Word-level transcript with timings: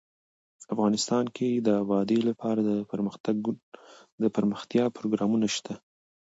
افغانستان 0.73 1.25
کې 1.35 1.49
د 1.67 1.69
وادي 1.89 2.19
لپاره 2.29 2.59
دپرمختیا 4.23 4.85
پروګرامونه 4.97 5.47
شته. 5.55 5.73